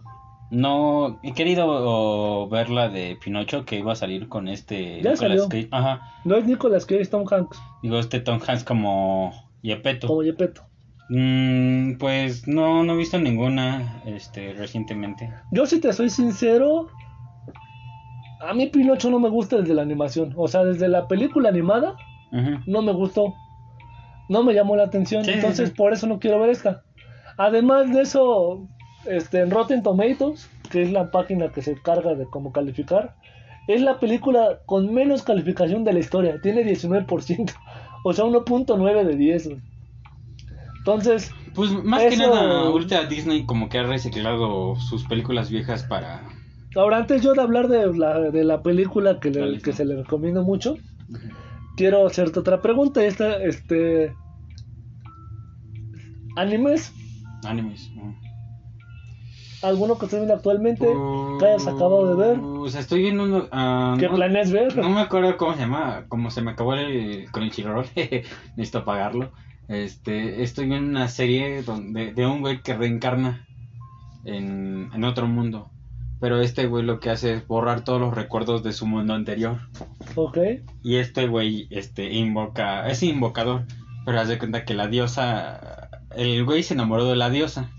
[0.49, 5.17] No, he querido ver la de Pinocho que iba a salir con este Ya Nicolas
[5.19, 5.49] salió.
[5.49, 5.67] Cage.
[5.71, 6.01] Ajá.
[6.25, 10.07] No es Nicolas Cage, es Tom Hanks, Digo, este Tom Hanks como Yepeto.
[10.07, 10.61] como Yepeto.
[11.09, 15.31] Mm, pues no, no he visto ninguna este recientemente.
[15.51, 16.87] Yo si te soy sincero,
[18.47, 20.33] a mí Pinocho no me gusta desde la animación.
[20.35, 21.95] O sea, desde la película animada
[22.65, 23.33] no me gustó.
[24.29, 25.23] No me llamó la atención.
[25.23, 25.75] Sí, entonces sí.
[25.75, 26.83] por eso no quiero ver esta.
[27.37, 28.67] Además de eso,
[29.05, 33.15] este, en Rotten Tomatoes, que es la página que se carga de cómo calificar,
[33.67, 36.39] es la película con menos calificación de la historia.
[36.41, 37.53] Tiene 19%.
[38.03, 39.47] O sea, 1.9 de 10.
[39.47, 39.61] güey.
[40.79, 46.23] Entonces, Pues más que nada, ahorita Disney como que ha reciclado sus películas viejas para...
[46.75, 49.95] ahora antes yo de hablar de la, de la película que, le- que se le
[49.97, 50.75] recomiendo mucho,
[51.77, 53.03] quiero hacerte otra pregunta.
[53.05, 54.13] Esta, este,
[56.35, 56.93] animes,
[57.45, 57.89] Animes.
[57.95, 58.15] ¿no?
[59.63, 60.85] alguno que estés viendo actualmente,
[61.39, 63.47] que hayas acabado de ver, O sea, estoy viendo uno...
[63.51, 64.75] ah, que no- planees ver.
[64.75, 67.85] No me acuerdo cómo se llama, como se me acabó el con el chirrol,
[68.57, 69.31] necesito pagarlo.
[69.69, 73.45] Este, estoy viendo una serie donde, de un güey que reencarna
[74.25, 75.69] en, en otro mundo.
[76.23, 79.59] Pero este güey lo que hace es borrar todos los recuerdos de su mundo anterior.
[80.15, 80.37] Ok,
[80.81, 83.65] Y este güey este, invoca, es invocador,
[84.05, 87.71] pero haz de cuenta que la diosa, el güey se enamoró de la diosa.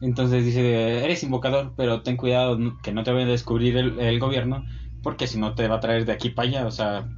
[0.00, 4.20] Entonces dice, eres invocador, pero ten cuidado que no te vaya a descubrir el, el
[4.20, 4.64] gobierno,
[5.02, 7.08] porque si no te va a traer de aquí para allá, o sea,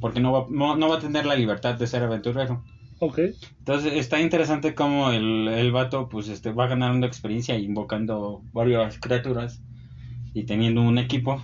[0.00, 2.64] porque no va, no, no va a tener la libertad de ser aventurero.
[2.98, 3.20] ok.
[3.60, 9.62] Entonces está interesante cómo el, el vato pues este, va ganando experiencia invocando varias criaturas
[10.34, 11.42] y teniendo un equipo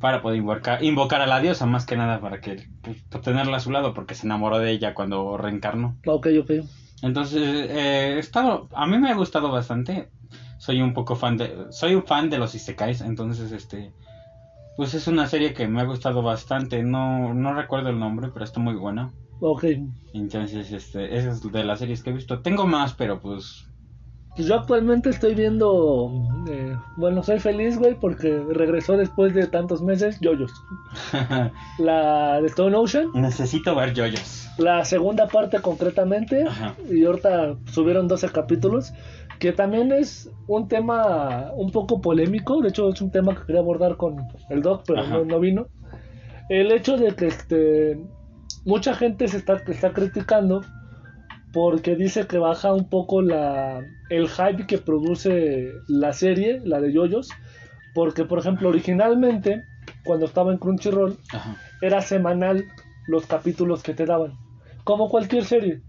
[0.00, 3.60] para poder invocar, invocar a la diosa más que nada para que pues, tenerla a
[3.60, 5.96] su lado porque se enamoró de ella cuando reencarnó.
[6.06, 6.50] Ok, ok.
[7.02, 10.08] Entonces eh, he estado, a mí me ha gustado bastante.
[10.58, 13.92] Soy un poco fan de, soy un fan de los isekais, entonces este
[14.76, 16.82] pues es una serie que me ha gustado bastante.
[16.82, 19.12] No no recuerdo el nombre, pero está muy buena.
[19.40, 19.64] Ok.
[20.12, 22.40] Entonces, este, esa es de las series que he visto.
[22.40, 23.66] Tengo más, pero pues.
[24.36, 26.10] Pues yo actualmente estoy viendo.
[26.50, 30.52] eh, bueno, soy feliz, güey, porque regresó después de tantos meses Yoyos.
[31.78, 34.48] La de Stone Ocean, Necesito ver yoyos.
[34.58, 36.44] la segunda parte concretamente.
[36.44, 36.74] Ajá.
[36.90, 38.92] Y ahorita subieron 12 capítulos.
[39.38, 42.60] Que también es un tema un poco polémico.
[42.62, 44.16] De hecho, es un tema que quería abordar con
[44.48, 45.66] el Doc, pero no, no vino.
[46.48, 47.98] El hecho de que este
[48.64, 50.62] mucha gente se está, está criticando
[51.54, 56.92] porque dice que baja un poco la, el hype que produce la serie, la de
[56.92, 57.30] Yoyos.
[57.94, 59.62] Porque, por ejemplo, originalmente,
[60.04, 61.56] cuando estaba en Crunchyroll, Ajá.
[61.80, 62.64] era semanal
[63.06, 64.32] los capítulos que te daban,
[64.82, 65.80] como cualquier serie.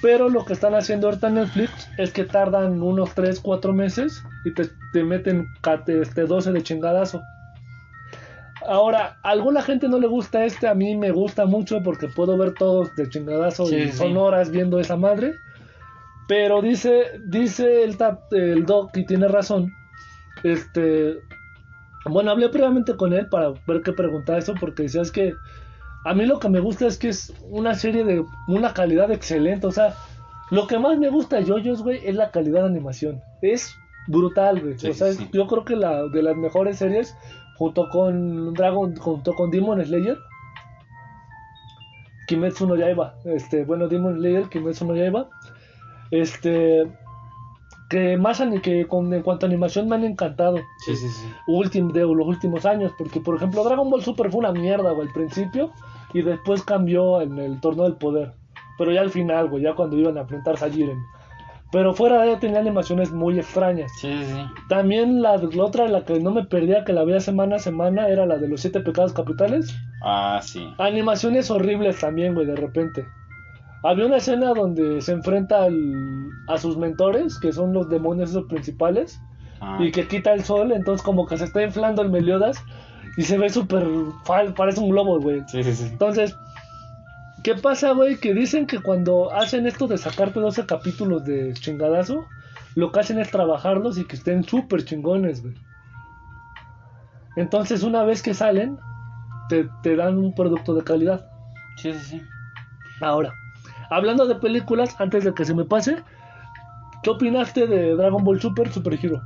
[0.00, 4.24] Pero lo que están haciendo ahorita en Netflix es que tardan unos 3, 4 meses
[4.46, 4.62] y te,
[4.94, 5.46] te meten
[5.88, 7.20] este 12 de chingadazo.
[8.70, 12.38] Ahora, a alguna gente no le gusta este, a mí me gusta mucho porque puedo
[12.38, 13.98] ver todos de chingadazo Sí, y sí.
[13.98, 15.34] son horas viendo esa madre.
[16.28, 19.72] Pero dice, dice el, tap- el doc y tiene razón.
[20.44, 21.18] Este,
[22.04, 25.34] bueno, hablé previamente con él para ver qué preguntaba eso, porque decía es que
[26.04, 29.66] a mí lo que me gusta es que es una serie de una calidad excelente.
[29.66, 29.94] O sea,
[30.52, 33.20] lo que más me gusta de JoJo's, güey, es la calidad de animación.
[33.42, 33.74] Es
[34.06, 34.78] brutal, güey.
[34.78, 35.30] Sí, o sea, sí, sí.
[35.32, 37.16] yo creo que la de las mejores series,
[37.60, 40.16] junto con Dragon, junto con Demon Slayer.
[42.26, 45.28] Kimetsu no Yaiba, este, bueno, Demon Slayer, Kimetsu no Yaiba,
[46.10, 46.90] este,
[47.90, 50.56] que más que con, en cuanto a animación me han encantado.
[50.86, 51.26] Sí, sí, sí.
[51.48, 55.08] Ultim, de los últimos años, porque por ejemplo Dragon Ball Super fue una mierda, güey,
[55.08, 55.70] al principio,
[56.14, 58.32] y después cambió en el torneo del poder.
[58.78, 60.98] Pero ya al final, güey, ya cuando iban a enfrentarse a Jiren.
[61.72, 63.92] Pero fuera de ello tenía animaciones muy extrañas.
[64.00, 64.40] Sí, sí, sí.
[64.68, 68.08] También la, la otra, la que no me perdía, que la veía semana a semana,
[68.08, 69.72] era la de los siete pecados capitales.
[70.02, 70.72] Ah, sí.
[70.78, 73.06] Animaciones horribles también, güey, de repente.
[73.82, 78.44] Había una escena donde se enfrenta al- a sus mentores, que son los demonios esos
[78.46, 79.20] principales,
[79.62, 82.56] Ah, y que quita el sol, entonces como que se está inflando el Meliodas
[83.18, 83.86] y se ve súper
[84.56, 85.42] parece un globo, güey.
[85.48, 85.84] Sí, sí, sí.
[85.92, 86.34] Entonces,
[87.42, 88.18] ¿qué pasa, güey?
[88.18, 92.26] Que dicen que cuando hacen esto de sacarte 12 capítulos de chingadazo,
[92.74, 95.54] lo que hacen es trabajarlos y que estén súper chingones, güey.
[97.36, 98.78] Entonces, una vez que salen,
[99.48, 101.26] te, te dan un producto de calidad.
[101.76, 102.22] Sí, sí, sí.
[103.00, 103.32] Ahora,
[103.88, 106.02] hablando de películas, antes de que se me pase,
[107.02, 109.22] ¿qué opinaste de Dragon Ball Super Super Hero?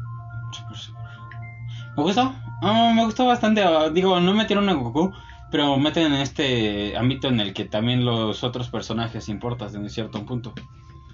[1.96, 2.33] ¿Me gustó?
[2.62, 3.62] Ah, me gustó bastante.
[3.62, 5.12] ah, Digo, no metieron a Goku,
[5.55, 10.27] pero meten en este ámbito en el que también los otros personajes importan en cierto
[10.27, 10.53] punto.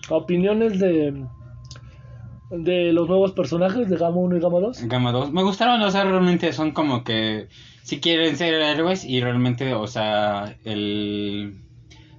[0.09, 1.27] Opiniones de,
[2.49, 4.85] de los nuevos personajes de Gama 1 y Gama 2.
[4.85, 5.33] Gama 2.
[5.33, 7.49] Me gustaron, o sea, realmente son como que
[7.83, 11.61] si quieren ser héroes y realmente, o sea, el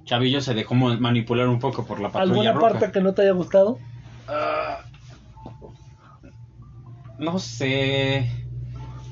[0.03, 2.69] chavillo se dejó manipular un poco por la patrulla ¿Alguna roja.
[2.69, 3.79] parte que no te haya gustado?
[4.27, 4.81] Ah,
[7.17, 8.29] no sé.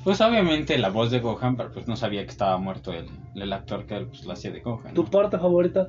[0.04, 3.54] Pues obviamente la voz de Gohan, pero pues no sabía que estaba muerto el, el
[3.54, 4.94] actor que pues, la hacía de Gohan.
[4.94, 5.88] ¿Tu parte favorita?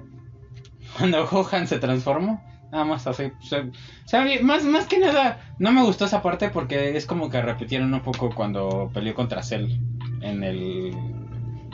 [0.97, 3.31] Cuando Gohan se transformó, nada más así.
[3.41, 3.71] se-
[4.43, 8.03] más, más que nada, no me gustó esa parte porque es como que repitieron un
[8.03, 9.69] poco cuando peleó contra Cell
[10.21, 10.93] en el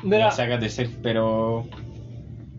[0.03, 1.65] la saga de Cell, pero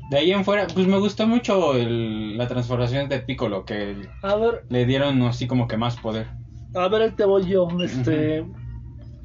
[0.09, 4.35] de ahí en fuera, pues me gustó mucho el- la transformación de Piccolo, que a
[4.35, 6.27] ver, le dieron así como que más poder.
[6.73, 7.67] a ver, ahí te voy yo.
[7.83, 8.45] Este,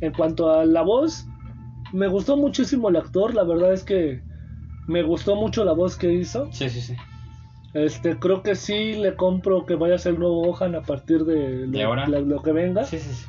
[0.03, 1.29] En cuanto a la voz,
[1.93, 3.35] me gustó muchísimo el actor.
[3.35, 4.25] La verdad es que
[4.89, 6.49] me gustó mucho la voz que hizo.
[6.51, 6.97] Sí, sí, sí.
[7.73, 11.25] Este, creo que sí le compro que vaya a ser el nuevo Gohan a partir
[11.25, 12.09] de lo, ¿De ahora?
[12.09, 12.85] la- lo que venga.
[12.85, 13.27] Sí, sí, sí.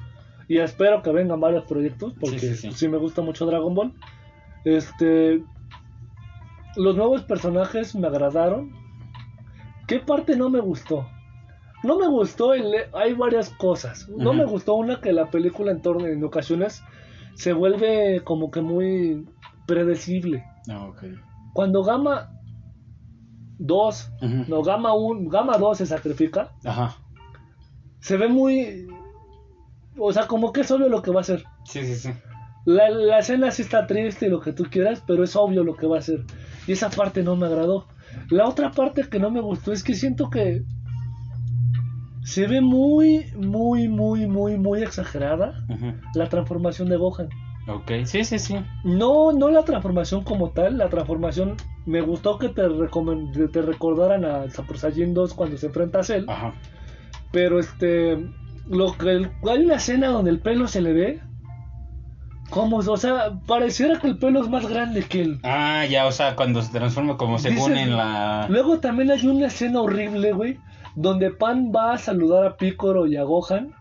[0.47, 2.87] Y espero que vengan varios proyectos porque Sí, sí, sí, sí.
[2.87, 3.93] me gusta mucho Dragon Ball.
[4.65, 5.43] Este,
[6.75, 8.71] los nuevos personajes me agradaron.
[9.87, 11.07] ¿Qué parte no me gustó?
[11.83, 14.07] No me gustó, el, hay varias cosas.
[14.09, 16.81] No me gustó una que la película en torno en ocasiones
[17.35, 19.25] se vuelve como que muy
[19.67, 20.45] predecible.
[20.69, 21.03] Ah, ok.
[21.53, 22.29] Cuando Gama
[23.59, 24.45] 2, Ujú.
[24.47, 26.97] no, Gama 1, Gama 2 se sacrifica, Ajá.
[27.99, 28.87] se ve muy...
[29.97, 31.43] O sea, como que es obvio lo que va a hacer.
[31.65, 32.09] Sí, sí, sí.
[32.65, 35.75] La, la escena sí está triste y lo que tú quieras, pero es obvio lo
[35.75, 36.23] que va a hacer.
[36.65, 37.85] Y esa parte no me agradó.
[38.29, 40.63] La otra parte que no me gustó es que siento que
[42.23, 45.53] se ve muy, muy, muy, muy, muy exagerada
[46.15, 47.29] la transformación de Gohan.
[47.67, 47.91] Ok.
[48.05, 48.55] Sí, sí, sí.
[48.83, 51.55] No, no la transformación como tal, la transformación
[51.85, 52.63] me gustó que te,
[53.51, 56.53] te recordaran a Super Saiyan 2 cuando se enfrenta a Cell, Ajá.
[57.31, 58.17] pero este,
[58.69, 61.19] lo que el- hay una escena donde el pelo se le ve,
[62.49, 65.39] como, o sea, pareciera que el pelo es más grande que él.
[65.43, 68.45] Ah, ya, o sea, cuando se transforma como según Dices- en la...
[68.49, 70.59] Luego también hay una escena horrible, güey,
[70.95, 73.73] donde Pan va a saludar a Piccolo y a Gohan,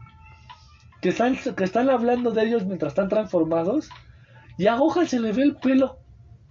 [1.00, 3.90] que están, que están hablando de ellos mientras están transformados,
[4.58, 5.98] y a Gohan se le ve el pelo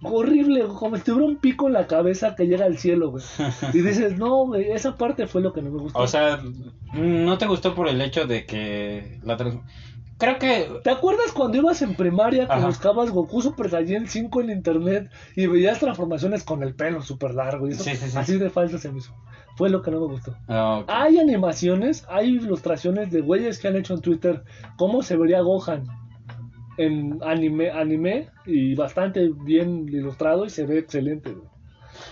[0.02, 3.24] horrible, como si tuviera un pico en la cabeza que llega al cielo, güey.
[3.72, 5.98] Y dices, no, güey, esa parte fue lo que no me gustó.
[5.98, 6.40] O sea,
[6.92, 9.36] ¿no te gustó por el hecho de que la.
[10.18, 10.70] Creo que...
[10.84, 12.66] ¿Te acuerdas cuando ibas en primaria que Ajá.
[12.66, 17.66] buscabas Goku Super Saiyan 5 en internet y veías transformaciones con el pelo súper largo
[17.66, 17.82] y eso?
[17.82, 18.16] Sí, sí, sí.
[18.16, 19.12] Así de falso se me hizo.
[19.56, 20.34] Fue lo que no me gustó.
[20.48, 20.82] Ah.
[20.88, 24.44] Hay animaciones, hay ilustraciones de güeyes que han hecho en Twitter
[24.76, 25.84] cómo se vería Gohan
[26.78, 31.32] en anime, anime y bastante bien ilustrado y se ve excelente.
[31.32, 31.48] güey.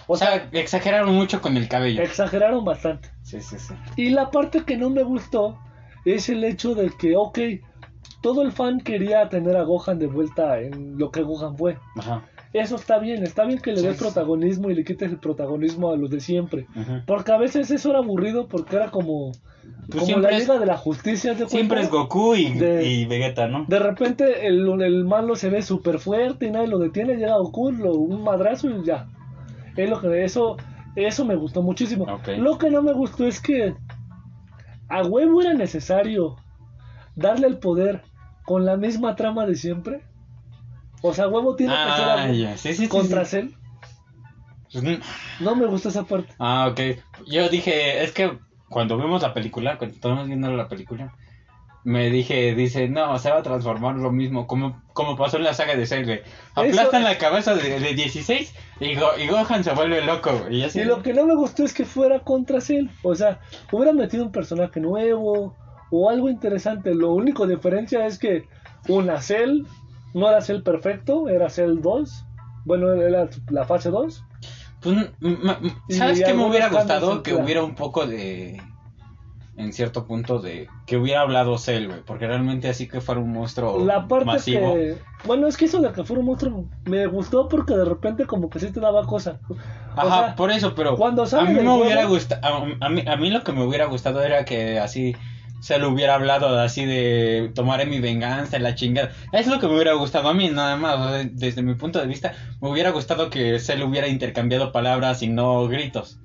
[0.06, 2.02] O sea, exageraron mucho con el cabello.
[2.02, 3.10] exageraron bastante.
[3.22, 3.74] Sí, sí, sí.
[3.96, 5.58] Y la parte que no me gustó
[6.04, 7.38] es el hecho de que, ok,
[8.20, 11.78] todo el fan quería tener a Gohan de vuelta en lo que Gohan fue.
[11.96, 12.22] Ajá.
[12.52, 14.02] Eso está bien, está bien que le des sí.
[14.02, 16.66] protagonismo y le quites el protagonismo a los de siempre.
[17.06, 19.32] Porque a veces eso era aburrido porque era como,
[19.92, 21.30] como siempre la es- Liga de la Justicia.
[21.32, 23.66] ¿haz de Siempre es Goku y, De- y Vegeta, ¿no?
[23.68, 27.70] De repente el, el malo se ve súper fuerte y nadie lo detiene, llega Goku,
[27.70, 29.06] lo- un madrazo y ya.
[29.76, 30.56] Es lo que eso,
[30.96, 32.06] eso me gustó muchísimo.
[32.36, 33.74] Lo que no me gustó es que
[34.88, 36.34] a huevo era necesario
[37.14, 38.02] darle el poder
[38.44, 40.00] con la misma trama de siempre.
[41.02, 42.56] O sea, huevo tiene que Ah, ser algo ya.
[42.56, 43.30] Sí, sí, contra sí.
[43.30, 43.48] Cell.
[44.72, 45.00] Pues, mm,
[45.44, 46.32] No me gusta esa parte.
[46.38, 46.80] Ah, ok.
[47.26, 51.14] Yo dije, es que cuando vemos la película, cuando estamos viendo la película,
[51.82, 55.54] me dije, dice, no, se va a transformar lo mismo, como, como pasó en la
[55.54, 56.20] saga de Cell.
[56.54, 60.30] Aplastan la cabeza de, de 16 y, Go- y Gohan se vuelve loco.
[60.50, 62.88] Y así, Y lo que no me gustó es que fuera contra Cell.
[63.02, 63.40] O sea,
[63.72, 65.56] hubiera metido un personaje nuevo
[65.90, 66.94] o algo interesante.
[66.94, 68.44] Lo único diferencia es que
[68.86, 69.62] una Cell
[70.14, 72.26] no era Cell perfecto, era Cell 2.
[72.64, 74.24] Bueno, era la fase 2.
[74.80, 74.96] Pues,
[75.90, 77.22] ¿Sabes qué me hubiera gustado?
[77.22, 78.60] Que hubiera un poco de.
[79.56, 80.68] En cierto punto de.
[80.86, 82.00] Que hubiera hablado Cell, güey.
[82.00, 84.74] Porque realmente así que fuera un monstruo La parte masivo.
[84.74, 84.96] que.
[85.26, 88.48] Bueno, es que eso de que fuera un monstruo me gustó porque de repente como
[88.48, 89.38] que sí te daba cosa.
[89.50, 89.56] O
[90.00, 90.96] Ajá, sea, por eso, pero.
[90.96, 92.40] cuando a mí me hubiera gustado.
[92.42, 95.14] A, a mí, a mí lo que me hubiera gustado era que así.
[95.60, 99.10] Se le hubiera hablado así de tomaré mi venganza, la chingada.
[99.32, 101.28] Es lo que me hubiera gustado a mí, nada más.
[101.32, 105.28] Desde mi punto de vista, me hubiera gustado que se le hubiera intercambiado palabras y
[105.28, 106.18] no gritos.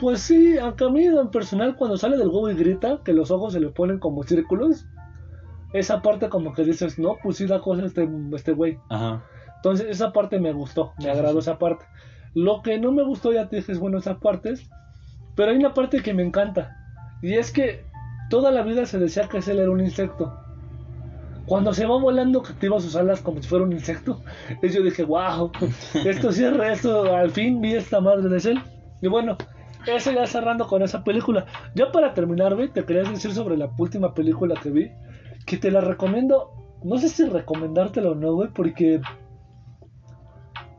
[0.00, 3.30] Pues sí, aunque a mí en personal cuando sale del huevo y grita, que los
[3.30, 4.86] ojos se le ponen como círculos,
[5.72, 8.78] esa parte como que dices, no, pues sí da cosa este, este güey.
[8.90, 9.24] Ajá.
[9.56, 11.84] Entonces esa parte me gustó, me agradó esa parte.
[12.34, 14.70] Lo que no me gustó ya te dije es bueno esas partes,
[15.34, 16.76] pero hay una parte que me encanta.
[17.20, 17.84] Y es que
[18.30, 20.34] toda la vida se decía que él era un insecto.
[21.46, 24.22] Cuando se va volando que activa sus alas como si fuera un insecto,
[24.62, 25.50] y yo dije, wow,
[26.04, 28.62] esto sí es re- esto, al fin vi esta madre de él.
[29.00, 29.36] Y bueno,
[29.86, 31.46] eso ya cerrando con esa película.
[31.74, 34.90] Ya para terminar, güey, te quería decir sobre la última película que vi,
[35.46, 36.50] que te la recomiendo,
[36.84, 39.00] no sé si recomendártela o no, güey, porque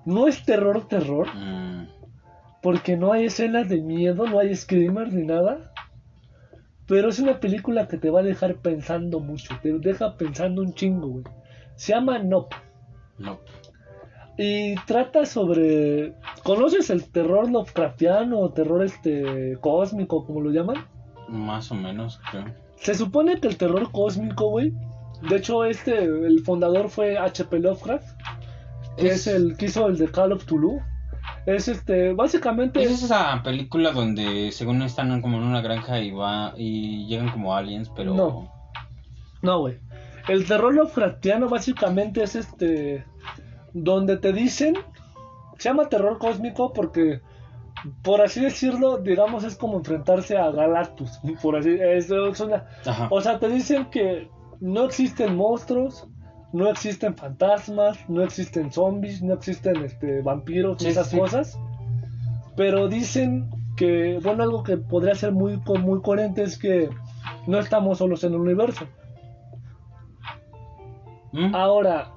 [0.06, 1.88] no es terror, terror, Mm,
[2.62, 5.69] porque no hay escenas de miedo, no hay screamers ni nada.
[6.90, 10.74] Pero es una película que te va a dejar pensando mucho, te deja pensando un
[10.74, 11.24] chingo, güey.
[11.76, 12.56] Se llama Nope.
[13.20, 13.40] no.
[14.42, 16.14] Y trata sobre.
[16.44, 20.78] ¿Conoces el terror Lovecraftiano o terror este cósmico, como lo llaman?
[21.28, 22.46] Más o menos, creo.
[22.78, 24.74] Se supone que el terror cósmico, güey.
[25.30, 27.60] De hecho, este, el fundador fue H.P.
[27.60, 28.08] Lovecraft,
[28.98, 30.80] que es, Es- el que hizo el de Call of Tulu.
[31.46, 32.82] Es este, básicamente.
[32.82, 37.56] Es esa película donde según están como en una granja y va y llegan como
[37.56, 38.52] aliens, pero No.
[39.42, 39.80] No, güey.
[40.28, 43.06] El terror Lovecraftiano básicamente es este.
[43.74, 44.76] Donde te dicen.
[45.58, 47.22] Se llama terror cósmico porque.
[48.04, 51.20] Por así decirlo, digamos, es como enfrentarse a Galactus.
[51.42, 52.66] Por así eso es una-.
[53.10, 56.06] O sea, te dicen que no existen monstruos,
[56.52, 61.18] no existen fantasmas, no existen zombies, no existen este, vampiros y Sí, esas sí.
[61.18, 61.60] cosas.
[62.56, 66.90] Pero dicen que, bueno, algo que podría ser muy, muy coherente es que
[67.48, 68.86] no estamos solos en el universo.
[71.32, 71.56] ¿Mm?
[71.56, 72.12] Ahora,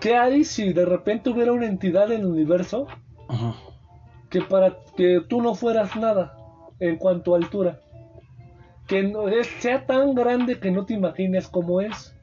[0.00, 2.86] ¿qué hay si de repente hubiera una entidad en el universo
[3.28, 3.54] Ajá.
[4.30, 6.36] que para que tú no fueras nada
[6.80, 7.80] en cuanto a altura?
[8.86, 12.13] Que no es, sea tan grande que no te imagines cómo es.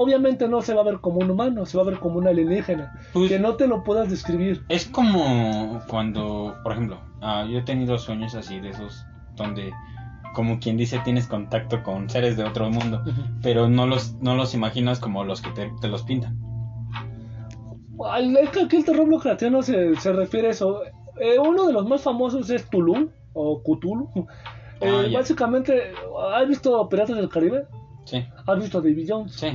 [0.00, 2.28] Obviamente no se va a ver como un humano, se va a ver como un
[2.28, 2.92] alienígena.
[3.12, 4.64] Pues- que no te lo puedas describir.
[4.68, 9.72] Es como cuando, por ejemplo, ah, yo he tenido sueños así de esos donde,
[10.34, 13.02] como quien dice, tienes contacto con seres de otro mundo,
[13.42, 16.38] pero no los, no los imaginas como los que te, te los pintan.
[18.64, 20.82] Aquí el terror lovecraftiano se, se refiere a eso.
[21.20, 24.08] Eh, uno de los más famosos es Tulum o Cthulhu.
[24.80, 25.18] Eh, Ah, ya.
[25.18, 25.90] básicamente,
[26.32, 27.66] ¿has visto Piratas del Caribe?
[28.04, 29.32] Sí, ¿Has visto Davy Jones?
[29.34, 29.48] sí.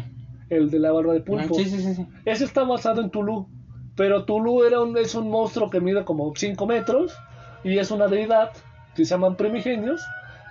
[0.49, 1.55] El de la barba de pulpo.
[1.55, 2.07] Sí, sí, sí, sí.
[2.25, 3.47] Ese está basado en Tulu.
[3.95, 7.13] Pero Tulu era un, es un monstruo que mide como 5 metros.
[7.63, 8.51] Y es una deidad
[8.95, 10.01] que se llaman primigenios.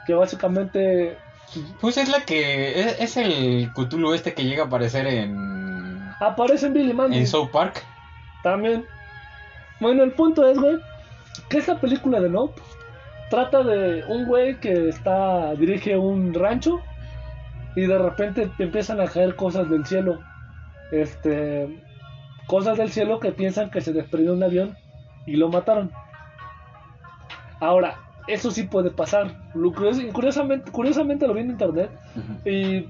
[0.07, 1.17] Que básicamente.
[1.81, 6.67] Pues es la que, es, es el Cthulhu este que llega a aparecer en, Aparece
[6.67, 7.19] en Billy Mandy.
[7.19, 7.85] en South Park.
[8.43, 8.85] También.
[9.81, 10.79] Bueno, el punto es, güey.
[11.49, 12.61] Que esta película de Nope.
[13.31, 15.55] Trata de un güey que está.
[15.55, 16.81] dirige un rancho.
[17.75, 20.19] Y de repente te empiezan a caer cosas del cielo.
[20.91, 21.83] Este.
[22.47, 24.77] Cosas del cielo que piensan que se desprendió un avión
[25.27, 25.91] y lo mataron.
[27.61, 29.35] Ahora, eso sí puede pasar.
[29.55, 31.91] Lo curios- curiosamente, curiosamente lo vi en internet.
[32.45, 32.89] Y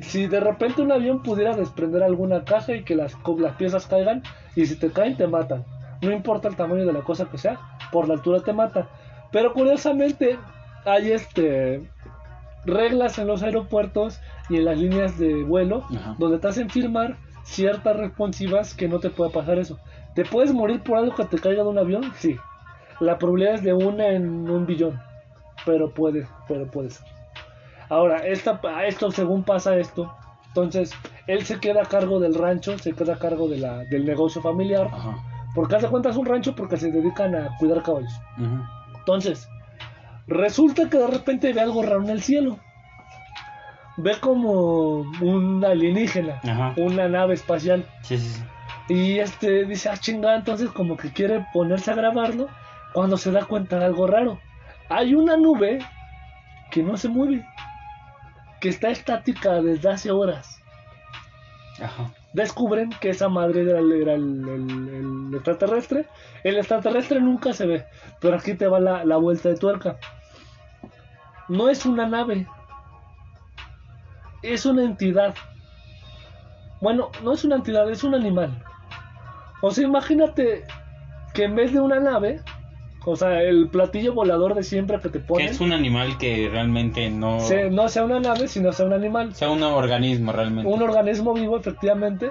[0.00, 4.22] si de repente un avión pudiera desprender alguna caja y que las, las piezas caigan,
[4.56, 5.64] y si te caen, te matan.
[6.02, 7.58] No importa el tamaño de la cosa que sea,
[7.92, 8.88] por la altura te mata.
[9.32, 10.38] Pero curiosamente,
[10.84, 11.82] hay este
[12.64, 16.16] reglas en los aeropuertos y en las líneas de vuelo Ajá.
[16.18, 19.78] donde te hacen firmar ciertas responsivas que no te pueda pasar eso.
[20.14, 22.12] ¿Te puedes morir por algo que te caiga de un avión?
[22.16, 22.36] Sí.
[23.00, 25.00] La probabilidad es de una en un billón.
[25.64, 27.06] Pero puede, pero puede ser.
[27.88, 30.12] Ahora, esta, esto según pasa esto,
[30.48, 30.92] entonces
[31.26, 34.40] él se queda a cargo del rancho, se queda a cargo de la, del negocio
[34.42, 34.88] familiar.
[34.92, 35.16] Ajá.
[35.54, 38.12] Porque hace cuenta es un rancho porque se dedican a cuidar caballos.
[38.98, 39.48] Entonces,
[40.30, 42.58] Resulta que de repente ve algo raro en el cielo.
[43.96, 46.72] Ve como un alienígena, Ajá.
[46.76, 47.84] una nave espacial.
[48.02, 48.42] Sí, sí, sí.
[48.94, 52.48] Y este dice, ah, chingada, entonces como que quiere ponerse a grabarlo
[52.92, 54.40] cuando se da cuenta de algo raro.
[54.88, 55.80] Hay una nube
[56.70, 57.44] que no se mueve,
[58.60, 60.60] que está estática desde hace horas.
[61.82, 62.10] Ajá.
[62.32, 66.06] Descubren que esa madre era, el, era el- el- el extraterrestre.
[66.44, 67.84] El extraterrestre nunca se ve,
[68.20, 69.98] pero aquí te va la, la vuelta de tuerca.
[71.50, 72.46] No es una nave,
[74.42, 75.34] es una entidad.
[76.80, 78.62] Bueno, no es una entidad, es un animal.
[79.60, 80.64] O sea, imagínate
[81.34, 82.40] que en vez de una nave,
[83.04, 86.48] o sea, el platillo volador de siempre que te Que ponen, es un animal que
[86.50, 87.40] realmente no...
[87.40, 89.34] se- no sea una nave, sino sea un animal.
[89.34, 90.72] sea un organismo realmente.
[90.72, 92.30] Un organismo vivo, efectivamente.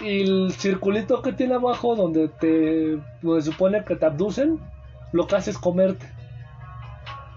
[0.00, 4.58] Y el circulito que tiene abajo, donde te donde supone que te abducen,
[5.12, 6.10] lo que hace es comerte.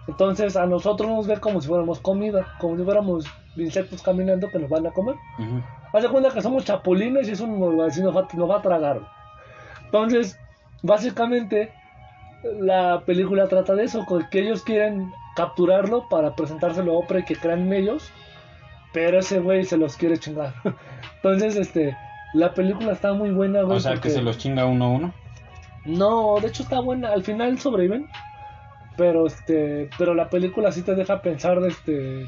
[0.08, 3.26] Entonces a nosotros nos ve como si fuéramos comida, como si fuéramos
[3.56, 5.16] insectos caminando que nos van a comer.
[5.40, 5.62] Ujú.
[5.94, 7.74] Haz de cuenta que somos chapulines y eso nos,
[8.16, 9.02] va, nos va a tragar.
[9.86, 10.38] Entonces,
[10.84, 11.72] básicamente,
[12.60, 17.36] la película trata de eso, que ellos quieren capturarlo para presentárselo a Oprah y que
[17.36, 18.12] crean en ellos,
[18.94, 20.54] pero ese güey se los quiere chingar.
[21.18, 21.98] Entonces, este,
[22.34, 23.78] la película está muy buena, güey.
[23.78, 25.14] O sea, porque- que se los chinga uno a uno.
[25.86, 28.08] No, de hecho está buena, al final sobreviven,
[28.98, 32.28] pero este, pero la película sí te deja pensar, de este,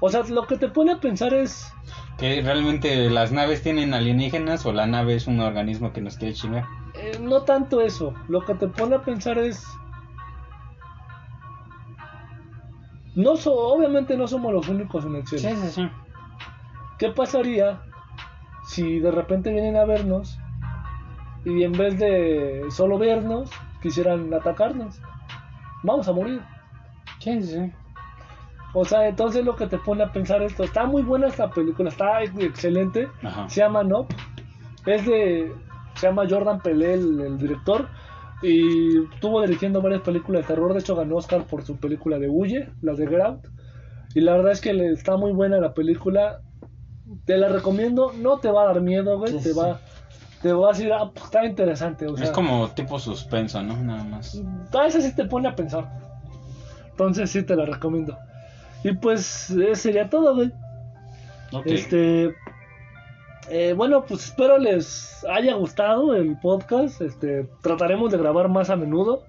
[0.00, 1.72] o sea, lo que te pone a pensar es
[2.18, 6.34] Que realmente las naves tienen alienígenas o la nave es un organismo que nos quiere
[6.34, 6.64] chingar.
[6.94, 9.64] Eh, no tanto eso, lo que te pone a pensar es...
[13.14, 15.48] No so, obviamente no somos los únicos en el cielo.
[15.62, 15.88] sí, sí.
[16.98, 17.80] ¿Qué pasaría
[18.66, 20.38] si de repente vienen a vernos
[21.44, 25.00] y en vez de solo vernos quisieran atacarnos?
[25.82, 26.40] Vamos a morir.
[27.20, 27.72] Sí, sí.
[28.74, 31.88] O sea, entonces lo que te pone a pensar esto, está muy buena esta película,
[31.88, 33.08] está excelente.
[33.22, 33.48] Ajá.
[33.48, 34.14] Se llama Nope.
[34.86, 35.52] Es de.
[35.94, 37.88] Se llama Jordan Pelé, el, el director.
[38.42, 40.72] Y estuvo dirigiendo varias películas de terror.
[40.72, 43.48] De hecho, ganó Oscar por su película de Huye, las de Out.
[44.14, 46.40] Y la verdad es que le está muy buena la película.
[47.24, 48.12] Te la recomiendo.
[48.12, 49.32] No te va a dar miedo, güey.
[49.38, 49.80] Sí, te va.
[50.42, 52.06] Te va a decir, ah, pues, está interesante.
[52.06, 53.76] O sea, es como tipo suspenso, ¿no?
[53.76, 54.40] Nada más.
[54.72, 55.88] a veces sí te pone a pensar.
[56.90, 58.16] Entonces sí te la recomiendo.
[58.84, 60.52] Y pues eh, sería todo, güey.
[61.52, 61.66] Ok.
[61.66, 62.34] Este,
[63.50, 67.00] eh, bueno, pues espero les haya gustado el podcast.
[67.00, 69.24] Este, trataremos de grabar más a menudo.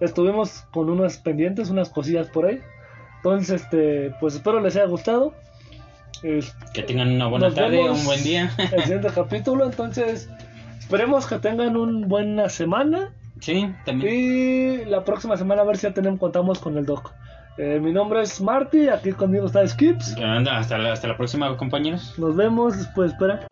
[0.00, 2.60] Estuvimos con unos pendientes, unas cosillas por ahí.
[3.16, 5.34] Entonces, este, pues espero les haya gustado.
[6.22, 8.50] Es- Que tengan una buena tarde, un buen día.
[8.72, 9.64] el siguiente capítulo.
[9.64, 10.28] Entonces,
[10.78, 13.10] esperemos que tengan una buena semana.
[13.40, 14.14] sí, también.
[14.14, 17.12] Y la próxima semana a ver si ya tenemos, contamos con el doc.
[17.56, 20.16] Eh, mi nombre es Marty, aquí conmigo está Skips.
[20.16, 22.14] Anda, hasta la, hasta la próxima, compañeros.
[22.16, 23.46] Nos vemos después, espera.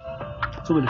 [0.65, 0.89] Súbele.